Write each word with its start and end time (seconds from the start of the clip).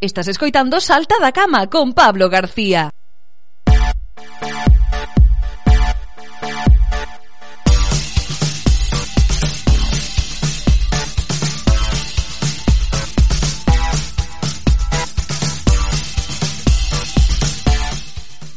Estás 0.00 0.28
escoitando 0.28 0.80
Salta 0.80 1.14
da 1.20 1.30
Cama 1.32 1.70
con 1.70 1.94
Pablo 1.94 2.28
García. 2.28 2.90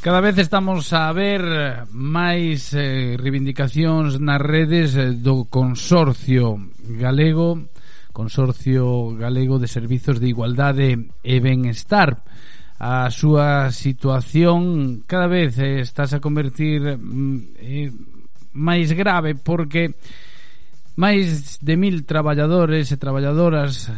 Cada 0.01 0.21
vez 0.21 0.37
estamos 0.37 0.91
a 0.93 1.11
ver 1.11 1.43
máis 1.91 2.73
eh, 2.73 3.19
reivindicacións 3.19 4.17
nas 4.23 4.41
redes 4.41 4.95
eh, 4.95 5.13
do 5.13 5.45
Consorcio 5.51 6.73
Galego 6.79 7.69
Consorcio 8.17 9.13
Galego 9.13 9.59
de 9.59 9.69
Servizos 9.69 10.17
de 10.17 10.33
Igualdade 10.33 11.13
e 11.21 11.37
Benestar. 11.37 12.25
A 12.81 13.13
súa 13.13 13.69
situación 13.69 15.05
cada 15.05 15.29
vez 15.29 15.61
estás 15.61 16.17
a 16.17 16.21
convertir 16.21 16.97
mm, 16.97 17.61
eh, 17.61 17.93
máis 18.57 18.89
grave 18.97 19.37
porque 19.37 19.93
máis 20.97 21.61
de 21.61 21.77
mil 21.77 22.09
traballadores 22.09 22.89
e 22.89 22.97
traballadoras 22.97 23.93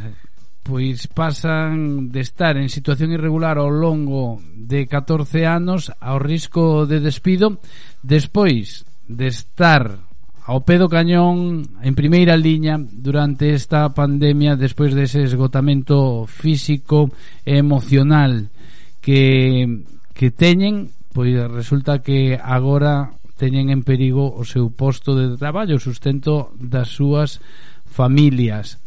pois 0.67 1.07
pasan 1.07 2.11
de 2.11 2.19
estar 2.19 2.59
en 2.59 2.67
situación 2.67 3.15
irregular 3.15 3.55
ao 3.55 3.71
longo 3.71 4.43
de 4.51 4.83
14 4.83 5.47
anos 5.47 5.95
ao 6.03 6.19
risco 6.19 6.83
de 6.83 6.99
despido 6.99 7.63
despois 8.03 8.83
de 9.07 9.31
estar 9.31 10.08
ao 10.49 10.65
pé 10.65 10.81
do 10.81 10.89
cañón 10.89 11.61
en 11.85 11.93
primeira 11.93 12.33
liña 12.33 12.81
durante 12.81 13.53
esta 13.53 13.85
pandemia 13.93 14.57
despois 14.57 14.97
dese 14.97 15.21
esgotamento 15.21 16.25
físico 16.25 17.13
e 17.45 17.61
emocional 17.61 18.49
que, 18.97 19.85
que 20.17 20.33
teñen 20.33 20.89
pois 21.13 21.37
resulta 21.53 22.01
que 22.01 22.33
agora 22.33 23.13
teñen 23.37 23.69
en 23.69 23.85
perigo 23.85 24.25
o 24.25 24.41
seu 24.41 24.73
posto 24.73 25.13
de 25.13 25.37
traballo, 25.37 25.77
o 25.77 25.81
sustento 25.81 26.51
das 26.59 26.91
súas 26.91 27.39
familias. 27.85 28.81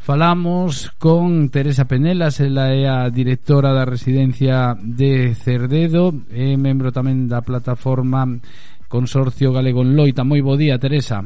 Falamos 0.00 0.88
con 0.96 1.52
Teresa 1.52 1.84
Penelas, 1.84 2.40
ela 2.40 2.72
é 2.72 2.88
a 2.88 3.12
directora 3.12 3.76
da 3.76 3.84
residencia 3.84 4.72
de 4.80 5.36
Cerdedo, 5.36 6.24
é 6.32 6.56
membro 6.56 6.94
tamén 6.94 7.28
da 7.28 7.44
plataforma 7.44 8.24
Consorcio 8.88 9.52
Galego 9.52 9.84
en 9.84 10.00
Loita. 10.00 10.24
Moi 10.24 10.40
bo 10.40 10.56
día, 10.56 10.80
Teresa. 10.80 11.20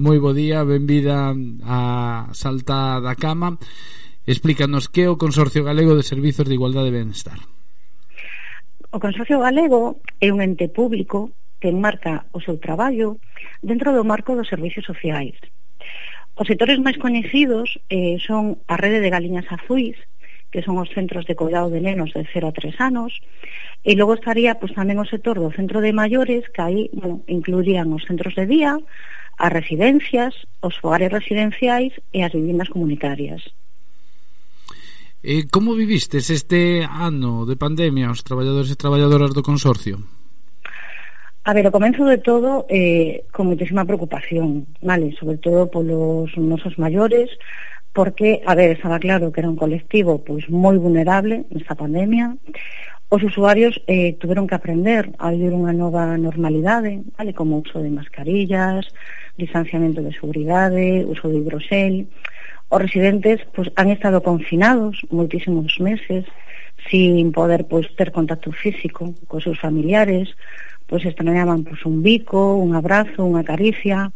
Moi 0.00 0.16
bo 0.16 0.32
día, 0.32 0.64
benvida 0.64 1.36
a 1.68 2.32
Salta 2.32 2.96
da 3.04 3.12
Cama. 3.12 3.60
Explícanos 4.24 4.88
que 4.88 5.04
é 5.04 5.08
o 5.12 5.20
Consorcio 5.20 5.60
Galego 5.68 5.92
de 5.92 6.02
Servizos 6.02 6.48
de 6.48 6.56
Igualdade 6.56 6.88
e 6.88 6.96
Benestar. 6.96 7.36
O 8.88 8.96
Consorcio 8.96 9.36
Galego 9.44 10.00
é 10.16 10.32
un 10.32 10.40
ente 10.40 10.72
público 10.72 11.36
que 11.60 11.68
enmarca 11.68 12.24
o 12.32 12.40
seu 12.40 12.56
traballo 12.56 13.20
dentro 13.60 13.92
do 13.92 14.00
marco 14.00 14.32
dos 14.32 14.48
servicios 14.48 14.88
sociais. 14.88 15.36
Os 16.40 16.48
sectores 16.48 16.80
máis 16.80 16.96
coñecidos 16.96 17.76
eh, 17.92 18.16
son 18.16 18.64
a 18.64 18.80
Rede 18.80 19.04
de 19.04 19.12
Galiñas 19.12 19.44
Azuis, 19.52 20.00
que 20.54 20.62
son 20.62 20.78
os 20.78 20.86
centros 20.94 21.26
de 21.26 21.34
cuidado 21.34 21.66
de 21.66 21.82
nenos 21.82 22.14
de 22.14 22.22
0 22.22 22.46
a 22.46 22.54
3 22.54 22.78
anos, 22.78 23.18
e 23.82 23.98
logo 23.98 24.14
estaría 24.14 24.54
pois, 24.54 24.70
tamén 24.70 25.02
o 25.02 25.10
sector 25.10 25.34
do 25.42 25.50
centro 25.50 25.82
de 25.82 25.90
maiores, 25.90 26.46
que 26.54 26.62
aí 26.62 26.86
bueno, 26.94 27.26
incluirían 27.26 27.90
os 27.90 28.06
centros 28.06 28.38
de 28.38 28.46
día, 28.46 28.78
as 29.34 29.50
residencias, 29.50 30.46
os 30.62 30.78
fogares 30.78 31.10
residenciais 31.10 31.90
e 32.14 32.22
as 32.22 32.30
viviendas 32.30 32.70
comunitarias. 32.70 33.42
Eh, 35.26 35.50
como 35.50 35.74
vivistes 35.74 36.30
este 36.30 36.86
ano 36.86 37.42
de 37.50 37.58
pandemia 37.58 38.14
os 38.14 38.22
traballadores 38.22 38.70
e 38.70 38.78
traballadoras 38.78 39.34
do 39.34 39.42
consorcio? 39.42 40.06
A 41.42 41.50
ver, 41.50 41.66
o 41.66 41.74
comenzo 41.74 42.06
de 42.06 42.22
todo 42.22 42.70
eh, 42.70 43.26
con 43.34 43.50
moitísima 43.50 43.82
preocupación, 43.82 44.70
vale? 44.86 45.10
Sobre 45.18 45.42
todo 45.42 45.66
polos 45.66 46.30
nosos 46.38 46.78
maiores, 46.78 47.26
porque, 47.94 48.42
a 48.44 48.54
ver, 48.54 48.72
estaba 48.72 48.98
claro 48.98 49.32
que 49.32 49.40
era 49.40 49.48
un 49.48 49.56
colectivo 49.56 50.18
pois 50.26 50.44
moi 50.50 50.76
vulnerable 50.76 51.46
nesta 51.54 51.78
pandemia. 51.78 52.34
Os 53.08 53.22
usuarios 53.22 53.78
eh, 53.86 54.18
tuveron 54.18 54.50
que 54.50 54.58
aprender 54.58 55.14
a 55.22 55.30
vivir 55.30 55.54
unha 55.54 55.70
nova 55.70 56.18
normalidade, 56.18 57.06
vale, 57.14 57.30
como 57.30 57.62
uso 57.62 57.78
de 57.78 57.94
mascarillas, 57.94 58.90
distanciamento 59.38 60.02
de 60.02 60.10
seguridade, 60.10 61.06
uso 61.06 61.30
de 61.30 61.38
hidrosel. 61.38 62.10
Os 62.66 62.82
residentes 62.82 63.46
pois, 63.54 63.70
han 63.78 63.94
estado 63.94 64.18
confinados 64.26 64.98
moitísimos 65.14 65.78
meses 65.78 66.26
sin 66.90 67.30
poder 67.30 67.70
pois, 67.70 67.86
ter 67.94 68.10
contacto 68.10 68.50
físico 68.50 69.14
con 69.30 69.38
seus 69.38 69.62
familiares, 69.62 70.34
pois 70.90 71.06
extrañaban 71.06 71.62
pois, 71.62 71.78
un 71.86 72.02
bico, 72.02 72.58
un 72.58 72.74
abrazo, 72.74 73.22
unha 73.22 73.46
caricia 73.46 74.10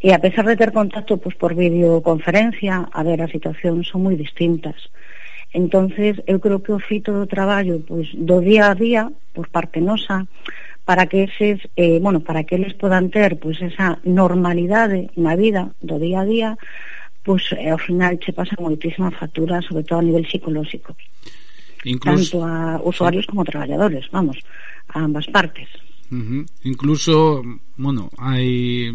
E 0.00 0.12
a 0.12 0.20
pesar 0.20 0.44
de 0.44 0.56
ter 0.60 0.72
contacto 0.76 1.16
pois, 1.16 1.34
por 1.34 1.56
videoconferencia, 1.56 2.88
a 2.92 3.00
ver, 3.02 3.24
as 3.24 3.32
situacións 3.32 3.88
son 3.88 4.04
moi 4.04 4.16
distintas. 4.16 4.92
Entonces, 5.56 6.20
eu 6.28 6.36
creo 6.36 6.60
que 6.60 6.72
o 6.72 6.82
fito 6.82 7.16
do 7.16 7.24
traballo 7.24 7.80
pois, 7.80 8.12
do 8.12 8.44
día 8.44 8.68
a 8.68 8.76
día, 8.76 9.08
por 9.32 9.48
parte 9.48 9.80
nosa, 9.80 10.28
para 10.84 11.08
que 11.08 11.24
eses, 11.24 11.64
eh, 11.74 11.98
bueno, 11.98 12.20
para 12.20 12.44
que 12.44 12.60
eles 12.60 12.76
podan 12.76 13.08
ter 13.08 13.40
pois, 13.40 13.56
esa 13.64 13.98
normalidade 14.04 15.08
na 15.16 15.32
vida 15.32 15.72
do 15.80 15.96
día 15.96 16.22
a 16.22 16.28
día, 16.28 16.50
pois, 17.24 17.48
eh, 17.56 17.72
ao 17.72 17.80
final 17.80 18.20
che 18.20 18.36
pasa 18.36 18.54
moitísima 18.60 19.08
factura, 19.10 19.64
sobre 19.64 19.82
todo 19.82 20.04
a 20.04 20.06
nivel 20.06 20.28
psicolóxico. 20.28 20.92
Incluso... 21.88 22.38
Tanto 22.38 22.46
a 22.46 22.80
usuarios 22.84 23.24
sí. 23.24 23.28
como 23.32 23.42
a 23.42 23.48
traballadores, 23.48 24.06
vamos, 24.12 24.36
a 24.92 25.00
ambas 25.00 25.26
partes. 25.32 25.72
Uh 26.12 26.22
-huh. 26.22 26.42
Incluso, 26.62 27.42
bueno, 27.80 28.12
hai 28.20 28.92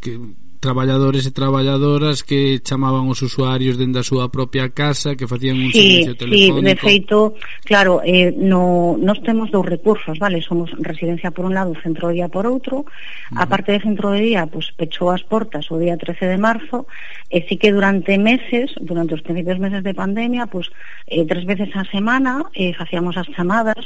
que 0.00 0.18
traballadores 0.60 1.24
e 1.24 1.32
traballadoras 1.32 2.20
que 2.20 2.60
chamaban 2.60 3.08
os 3.08 3.24
usuarios 3.24 3.80
dende 3.80 3.98
a 3.98 4.04
súa 4.04 4.28
propia 4.28 4.68
casa, 4.70 5.16
que 5.16 5.24
facían 5.24 5.56
un 5.56 5.72
sí, 5.72 6.04
servicio 6.04 6.14
telefónico. 6.20 6.60
Sí, 6.60 6.68
de 6.68 6.76
feito, 6.76 7.18
claro, 7.64 8.04
eh, 8.04 8.28
no, 8.36 9.00
nos 9.00 9.24
temos 9.24 9.48
dous 9.48 9.64
recursos, 9.64 10.20
vale? 10.20 10.44
Somos 10.44 10.68
residencia 10.76 11.32
por 11.32 11.48
un 11.48 11.56
lado, 11.56 11.72
centro 11.80 12.12
de 12.12 12.20
día 12.20 12.28
por 12.28 12.44
outro. 12.44 12.84
Uh 12.84 12.84
-huh. 12.84 13.42
A 13.42 13.48
parte 13.48 13.72
de 13.72 13.80
centro 13.80 14.12
de 14.12 14.20
día, 14.20 14.44
pues, 14.46 14.68
pechou 14.76 15.08
as 15.08 15.24
portas 15.24 15.64
o 15.72 15.80
día 15.80 15.96
13 15.96 16.28
de 16.28 16.36
marzo, 16.36 16.84
e 17.32 17.40
sí 17.48 17.56
que 17.56 17.72
durante 17.72 18.20
meses, 18.20 18.76
durante 18.84 19.16
os 19.16 19.24
principios 19.24 19.56
meses 19.56 19.80
de 19.80 19.96
pandemia, 19.96 20.44
pues, 20.46 20.68
eh, 21.08 21.24
tres 21.24 21.48
veces 21.48 21.72
a 21.72 21.88
semana 21.88 22.44
eh, 22.52 22.76
facíamos 22.76 23.16
as 23.16 23.26
chamadas 23.32 23.80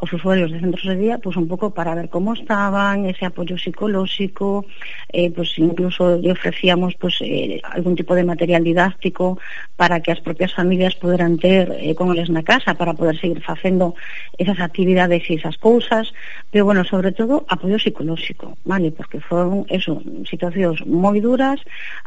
aos 0.00 0.10
usuarios 0.10 0.50
de 0.50 0.58
centros 0.58 0.88
de 0.88 0.96
día, 0.96 1.18
pues, 1.20 1.36
un 1.36 1.46
pouco 1.46 1.76
para 1.76 1.94
ver 1.94 2.08
como 2.08 2.32
estaban, 2.32 3.04
ese 3.04 3.28
apoio 3.28 3.58
psicolóxico, 3.60 4.64
eh, 5.12 5.30
pues, 5.30 5.52
incluso 5.60 6.13
elaborado 6.14 6.22
e 6.22 6.32
ofrecíamos 6.32 6.94
pues, 6.96 7.18
eh, 7.20 7.60
algún 7.64 7.96
tipo 7.96 8.14
de 8.14 8.24
material 8.24 8.62
didáctico 8.62 9.38
para 9.76 10.00
que 10.00 10.12
as 10.12 10.20
propias 10.20 10.54
familias 10.54 10.94
poderan 10.94 11.38
ter 11.38 11.70
eh, 11.80 11.94
con 11.94 12.12
eles 12.12 12.30
na 12.30 12.42
casa 12.42 12.74
para 12.74 12.94
poder 12.94 13.18
seguir 13.18 13.42
facendo 13.42 13.94
esas 14.38 14.60
actividades 14.60 15.22
e 15.30 15.34
esas 15.34 15.58
cousas, 15.58 16.14
pero 16.50 16.64
bueno, 16.64 16.84
sobre 16.84 17.12
todo 17.12 17.44
apoio 17.48 17.78
psicolóxico, 17.78 18.56
vale, 18.64 18.92
porque 18.92 19.20
foron 19.20 19.66
eso, 19.68 19.98
situacións 20.28 20.84
moi 20.86 21.18
duras, 21.18 21.58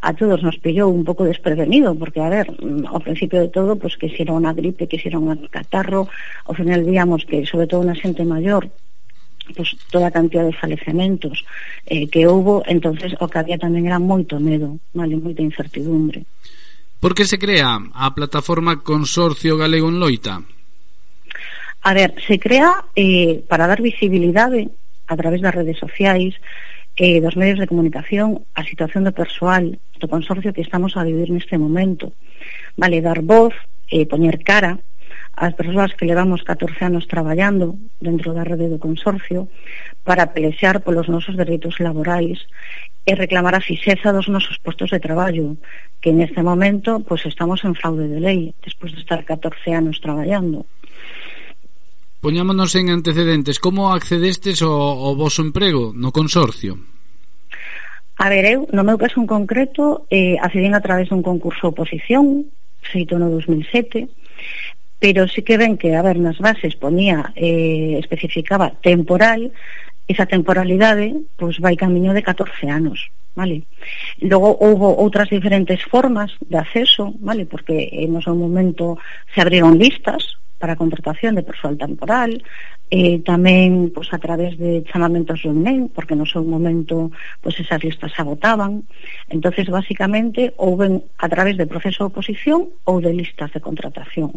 a 0.01 0.13
todos 0.15 0.43
nos 0.43 0.57
pillou 0.59 0.91
un 0.91 1.03
pouco 1.03 1.27
desprevenido, 1.27 1.95
porque 1.95 2.23
a 2.23 2.29
ver, 2.31 2.47
mm, 2.51 2.87
ao 2.87 3.03
principio 3.03 3.41
de 3.43 3.51
todo, 3.51 3.75
pues 3.75 3.97
que 3.97 4.11
si 4.11 4.23
era 4.23 4.35
unha 4.35 4.55
gripe, 4.55 4.87
que 4.87 4.99
si 4.99 5.11
era 5.11 5.19
un 5.19 5.35
catarro, 5.51 6.07
ao 6.47 6.53
final 6.55 6.83
víamos 6.87 7.27
que 7.27 7.43
sobre 7.43 7.67
todo 7.67 7.83
na 7.83 7.97
xente 7.97 8.23
maior 8.23 8.67
pues, 9.55 9.75
toda 9.91 10.07
a 10.07 10.11
cantidad 10.11 10.45
de 10.45 10.53
falecementos 10.53 11.45
eh, 11.85 12.07
que 12.07 12.27
houbo, 12.27 12.63
entonces 12.65 13.13
o 13.19 13.27
que 13.27 13.39
había 13.39 13.57
tamén 13.57 13.85
era 13.85 13.99
moito 13.99 14.39
medo, 14.41 14.79
vale, 14.91 15.15
moita 15.15 15.45
incertidumbre. 15.45 16.25
Por 16.99 17.13
que 17.13 17.29
se 17.29 17.37
crea 17.37 17.77
a 17.93 18.15
plataforma 18.15 18.81
Consorcio 18.81 19.55
Galego 19.55 19.89
en 19.89 20.01
Loita? 20.01 20.41
A 21.83 21.93
ver, 21.93 22.15
se 22.25 22.39
crea 22.39 22.83
eh, 22.95 23.45
para 23.47 23.67
dar 23.67 23.81
visibilidade 23.81 24.67
a 25.07 25.15
través 25.15 25.39
das 25.39 25.55
redes 25.55 25.77
sociais, 25.77 26.35
eh, 26.97 27.21
dos 27.21 27.37
medios 27.37 27.59
de 27.59 27.69
comunicación, 27.69 28.41
a 28.57 28.65
situación 28.65 29.05
do 29.05 29.13
persoal 29.13 29.77
do 30.01 30.09
consorcio 30.09 30.51
que 30.51 30.65
estamos 30.65 30.97
a 30.97 31.05
vivir 31.05 31.29
neste 31.29 31.55
momento. 31.55 32.11
Vale, 32.75 33.05
dar 33.05 33.21
voz, 33.21 33.53
eh, 33.93 34.09
poñer 34.09 34.41
cara 34.41 34.81
as 35.37 35.53
persoas 35.53 35.93
que 35.93 36.09
levamos 36.09 36.41
14 36.41 36.81
anos 36.81 37.05
traballando 37.05 37.77
dentro 38.01 38.33
da 38.33 38.41
rede 38.41 38.73
do 38.73 38.81
consorcio 38.81 39.45
para 40.01 40.33
pelexar 40.33 40.81
polos 40.81 41.05
nosos 41.05 41.37
dereitos 41.37 41.77
laborais 41.77 42.41
e 43.05 43.13
reclamar 43.13 43.53
a 43.53 43.61
fixeza 43.61 44.09
dos 44.09 44.25
nosos 44.33 44.57
postos 44.57 44.89
de 44.89 44.99
traballo, 44.99 45.53
que 46.01 46.09
neste 46.09 46.41
momento 46.41 47.05
pois 47.05 47.21
estamos 47.29 47.61
en 47.61 47.77
fraude 47.77 48.09
de 48.09 48.17
lei, 48.17 48.57
despois 48.65 48.97
de 48.97 48.99
estar 49.05 49.21
14 49.21 49.77
anos 49.77 50.01
traballando. 50.01 50.65
Poñámonos 52.17 52.73
en 52.73 52.89
antecedentes, 52.89 53.61
como 53.61 53.93
accedestes 53.93 54.65
ao, 54.65 54.73
ao 54.73 55.13
vosso 55.13 55.45
emprego 55.45 55.93
no 55.93 56.09
consorcio? 56.09 56.81
A 58.17 58.25
ver, 58.33 58.49
eu, 58.49 58.65
no 58.73 58.81
meu 58.81 58.97
caso 58.97 59.21
en 59.21 59.29
concreto, 59.29 60.09
eh, 60.09 60.41
accedín 60.41 60.73
a 60.73 60.81
través 60.81 61.13
dun 61.13 61.21
concurso 61.21 61.69
oposición, 61.69 62.49
feito 62.81 63.21
no 63.21 63.29
2007, 63.29 64.09
pero 64.99 65.27
sí 65.27 65.41
que 65.41 65.57
ven 65.57 65.77
que, 65.77 65.95
a 65.95 66.01
ver, 66.01 66.17
nas 66.17 66.41
bases 66.41 66.75
ponía, 66.75 67.33
eh, 67.37 67.97
especificaba 68.01 68.73
temporal, 68.81 69.53
esa 70.07 70.25
temporalidade 70.25 71.13
pois 71.35 71.59
vai 71.59 71.75
camiño 71.75 72.15
de 72.15 72.23
14 72.23 72.71
anos, 72.71 73.11
vale? 73.35 73.67
Logo 74.23 74.55
houve 74.57 74.87
outras 74.97 75.29
diferentes 75.29 75.83
formas 75.83 76.33
de 76.41 76.57
acceso, 76.57 77.13
vale? 77.19 77.45
Porque 77.45 77.91
en 77.91 78.15
no 78.15 78.23
seu 78.23 78.33
momento 78.33 78.97
se 79.35 79.43
abriron 79.43 79.77
listas 79.77 80.39
para 80.57 80.73
a 80.73 80.81
contratación 80.81 81.37
de 81.37 81.45
persoal 81.45 81.77
temporal, 81.77 82.41
eh, 82.89 83.19
tamén 83.21 83.91
pois, 83.93 84.09
a 84.15 84.17
través 84.17 84.57
de 84.57 84.81
chamamentos 84.87 85.43
de 85.43 85.51
UNEM, 85.53 85.91
porque 85.91 86.17
no 86.17 86.25
seu 86.25 86.41
momento 86.41 87.11
pois, 87.43 87.59
esas 87.59 87.83
listas 87.83 88.15
se 88.15 88.23
agotaban. 88.23 88.87
entonces 89.29 89.67
basicamente, 89.67 90.55
houben 90.57 91.03
a 91.19 91.27
través 91.29 91.59
de 91.59 91.69
proceso 91.69 92.07
de 92.07 92.09
oposición 92.15 92.73
ou 92.87 93.03
de 93.03 93.11
listas 93.13 93.51
de 93.53 93.61
contratación. 93.61 94.33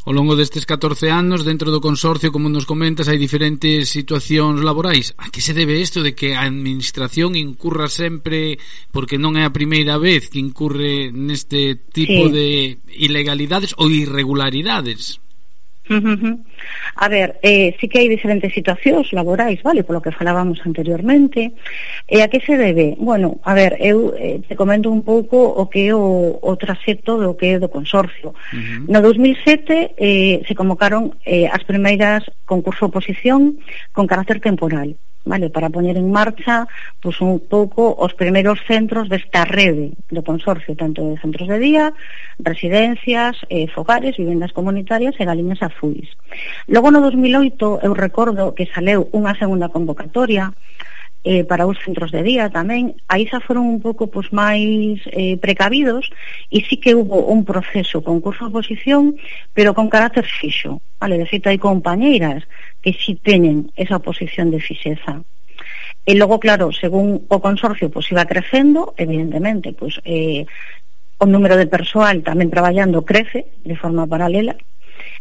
Ao 0.00 0.16
longo 0.16 0.32
destes 0.32 0.64
14 0.64 1.12
anos, 1.12 1.44
dentro 1.44 1.68
do 1.68 1.84
consorcio, 1.84 2.32
como 2.32 2.48
nos 2.48 2.64
comentas, 2.64 3.04
hai 3.12 3.20
diferentes 3.20 3.92
situacións 3.92 4.64
laborais. 4.64 5.12
A 5.20 5.28
que 5.28 5.44
se 5.44 5.52
debe 5.52 5.76
isto 5.76 6.00
de 6.00 6.16
que 6.16 6.32
a 6.32 6.48
administración 6.48 7.36
incurra 7.36 7.92
sempre, 7.92 8.56
porque 8.88 9.20
non 9.20 9.36
é 9.36 9.44
a 9.44 9.52
primeira 9.52 10.00
vez 10.00 10.32
que 10.32 10.40
incurre 10.40 11.12
neste 11.12 11.76
tipo 11.92 12.32
sí. 12.32 12.32
de 12.32 12.48
ilegalidades 12.96 13.76
ou 13.76 13.92
irregularidades? 13.92 15.20
A 16.94 17.08
ver, 17.08 17.38
eh, 17.42 17.74
sí 17.80 17.88
que 17.88 17.98
hai 17.98 18.08
diferentes 18.08 18.54
situacións 18.54 19.10
laborais, 19.10 19.58
vale, 19.66 19.82
polo 19.82 19.98
que 19.98 20.14
falábamos 20.14 20.62
anteriormente. 20.62 21.50
E 22.06 22.20
eh, 22.20 22.22
a 22.22 22.30
que 22.30 22.38
se 22.38 22.54
debe? 22.54 22.94
Bueno, 22.94 23.42
a 23.42 23.52
ver, 23.58 23.74
eu 23.82 24.14
eh, 24.14 24.38
te 24.46 24.54
comento 24.54 24.86
un 24.90 25.02
pouco 25.02 25.36
o 25.42 25.66
que 25.66 25.90
é 25.90 25.94
o, 25.94 26.38
o 26.38 26.52
traxecto 26.54 27.18
do 27.18 27.34
que 27.34 27.54
é 27.54 27.58
do 27.58 27.66
consorcio. 27.66 28.30
Uh 28.30 28.86
-huh. 28.86 28.92
No 28.92 29.02
2007 29.02 29.98
eh, 29.98 30.46
se 30.46 30.54
convocaron 30.54 31.18
eh, 31.26 31.50
as 31.50 31.66
primeiras 31.66 32.22
concurso 32.46 32.86
oposición 32.86 33.58
con 33.90 34.06
carácter 34.06 34.38
temporal 34.38 34.94
vale, 35.24 35.50
para 35.50 35.70
poñer 35.70 35.96
en 35.96 36.10
marcha 36.10 36.66
pues, 37.00 37.20
un 37.20 37.40
pouco 37.40 37.94
os 37.96 38.14
primeiros 38.14 38.60
centros 38.66 39.08
desta 39.08 39.44
rede 39.44 39.92
do 40.08 40.22
consorcio, 40.24 40.76
tanto 40.76 41.04
de 41.04 41.20
centros 41.20 41.48
de 41.48 41.58
día, 41.58 41.92
residencias, 42.40 43.36
eh, 43.48 43.68
fogares, 43.68 44.16
vivendas 44.16 44.52
comunitarias 44.52 45.14
e 45.20 45.28
galiñas 45.28 45.62
azuis. 45.62 46.08
Logo 46.66 46.90
no 46.90 47.04
2008 47.04 47.84
eu 47.84 47.92
recordo 47.92 48.56
que 48.56 48.70
saleu 48.70 49.08
unha 49.12 49.36
segunda 49.36 49.68
convocatoria 49.68 50.52
eh, 51.24 51.44
para 51.44 51.66
os 51.66 51.76
centros 51.84 52.10
de 52.10 52.22
día 52.24 52.48
tamén, 52.48 52.96
aí 53.12 53.28
xa 53.28 53.44
foron 53.44 53.68
un 53.68 53.80
pouco 53.84 54.08
pois, 54.08 54.32
máis 54.32 55.04
eh, 55.12 55.36
precavidos 55.36 56.08
e 56.48 56.64
sí 56.64 56.80
que 56.80 56.96
hubo 56.96 57.28
un 57.28 57.44
proceso 57.44 58.00
concurso 58.00 58.48
de 58.48 58.50
oposición, 58.56 59.20
pero 59.52 59.76
con 59.76 59.92
carácter 59.92 60.24
fixo, 60.24 60.80
vale, 60.96 61.20
de 61.20 61.28
feito 61.28 61.52
hai 61.52 61.60
compañeiras 61.60 62.48
que 62.80 62.96
sí 62.96 63.20
teñen 63.20 63.68
esa 63.76 64.00
posición 64.00 64.48
de 64.48 64.64
fixeza. 64.64 65.20
E 66.08 66.16
logo, 66.16 66.40
claro, 66.40 66.72
según 66.72 67.28
o 67.28 67.38
consorcio 67.44 67.92
pois 67.92 68.08
iba 68.08 68.24
crecendo, 68.24 68.96
evidentemente, 68.96 69.76
pois 69.76 70.00
eh, 70.08 70.48
o 71.20 71.28
número 71.28 71.60
de 71.60 71.68
persoal 71.68 72.24
tamén 72.24 72.48
traballando 72.48 73.04
crece 73.04 73.52
de 73.60 73.76
forma 73.76 74.08
paralela, 74.08 74.56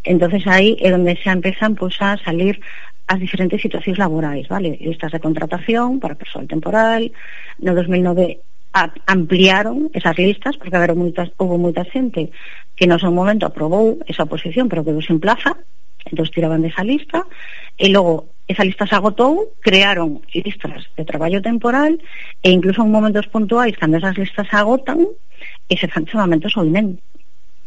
entonces 0.08 0.48
aí 0.48 0.80
é 0.80 0.96
onde 0.96 1.20
xa 1.20 1.36
empezan 1.36 1.76
pois, 1.76 2.00
a 2.00 2.16
salir 2.24 2.64
as 3.10 3.18
diferentes 3.18 3.58
situacións 3.58 3.98
laborais, 3.98 4.46
vale? 4.46 4.78
Estas 4.86 5.10
de 5.10 5.20
contratación 5.20 5.98
para 5.98 6.14
persoal 6.14 6.46
temporal, 6.46 7.10
no 7.58 7.74
2009 7.74 8.38
a, 8.74 8.94
ampliaron 9.10 9.90
esas 9.98 10.14
listas 10.14 10.54
porque 10.62 10.78
haber 10.78 10.94
moitas, 10.94 11.34
houve 11.42 11.58
moita 11.58 11.82
xente 11.90 12.30
que 12.78 12.86
no 12.86 13.02
seu 13.02 13.10
momento 13.10 13.50
aprobou 13.50 13.98
esa 14.06 14.30
posición 14.30 14.70
pero 14.70 14.86
quedou 14.86 15.02
sin 15.02 15.18
plaza 15.18 15.58
entón 16.06 16.30
tiraban 16.30 16.62
desa 16.62 16.86
lista 16.86 17.26
e 17.82 17.90
logo 17.90 18.30
esa 18.46 18.62
lista 18.62 18.86
se 18.86 18.94
agotou 18.94 19.58
crearon 19.58 20.22
listas 20.30 20.86
de 20.94 21.04
traballo 21.04 21.42
temporal 21.42 21.98
e 22.46 22.54
incluso 22.54 22.86
en 22.86 22.94
momentos 22.94 23.26
puntuais 23.26 23.74
cando 23.74 23.98
esas 23.98 24.22
listas 24.22 24.46
se 24.46 24.54
agotan 24.56 25.02
e 25.66 25.74
se 25.74 25.90
fan 25.90 26.06
chamamentos 26.06 26.54
ao 26.54 26.66
INEM 26.70 27.02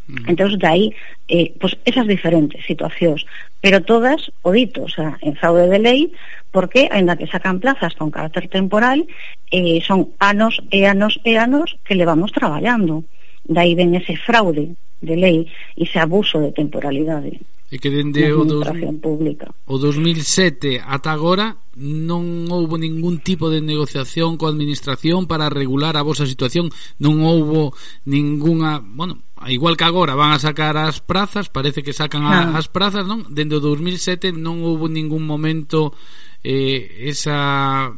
Mm. 0.08 0.30
Entón, 0.30 0.58
de 0.58 0.66
aí, 0.66 0.94
eh, 1.28 1.54
pues 1.60 1.78
esas 1.84 2.06
diferentes 2.06 2.64
situacións, 2.66 3.24
pero 3.60 3.82
todas 3.82 4.32
o 4.42 4.50
dito, 4.50 4.82
o 4.82 4.88
sea, 4.88 5.18
en 5.22 5.36
fraude 5.36 5.68
de 5.68 5.78
lei, 5.78 6.12
porque, 6.50 6.88
ainda 6.90 7.16
que 7.16 7.30
sacan 7.30 7.60
plazas 7.60 7.94
con 7.94 8.10
carácter 8.10 8.48
temporal, 8.48 9.06
eh, 9.50 9.80
son 9.86 10.12
anos 10.18 10.60
e 10.70 10.84
anos 10.84 11.20
e 11.24 11.38
anos 11.38 11.78
que 11.86 11.94
levamos 11.94 12.32
traballando. 12.32 13.04
De 13.44 13.58
aí 13.58 13.74
ven 13.74 13.94
ese 13.94 14.16
fraude 14.16 14.74
de 15.02 15.16
lei 15.18 15.38
ese 15.76 15.98
abuso 15.98 16.38
de 16.40 16.54
temporalidade 16.54 17.42
e 17.72 17.80
que 17.80 17.88
dende 17.88 18.28
o, 18.36 18.44
dos, 18.44 18.68
pública. 19.00 19.48
o 19.64 19.80
2007 19.80 20.84
ata 20.84 21.08
agora 21.08 21.56
non 21.80 22.44
houbo 22.52 22.76
ningún 22.76 23.24
tipo 23.24 23.48
de 23.48 23.64
negociación 23.64 24.36
coa 24.36 24.52
administración 24.52 25.24
para 25.24 25.48
regular 25.48 25.96
a 25.96 26.04
vosa 26.04 26.28
situación. 26.28 26.68
Non 27.00 27.24
houbo 27.24 27.72
ningunha 28.04 28.84
bueno, 28.84 29.24
igual 29.48 29.80
que 29.80 29.88
agora 29.88 30.12
van 30.12 30.36
a 30.36 30.42
sacar 30.42 30.76
as 30.76 31.00
prazas 31.00 31.48
parece 31.48 31.80
que 31.80 31.96
sacan 31.96 32.28
a, 32.28 32.52
ah. 32.52 32.60
as 32.60 32.68
prazas 32.68 33.08
non? 33.08 33.24
Dende 33.32 33.56
o 33.56 33.64
2007 33.64 34.36
non 34.36 34.60
houbo 34.60 34.92
ningún 34.92 35.24
momento 35.24 35.96
eh, 36.44 37.08
esa 37.08 37.88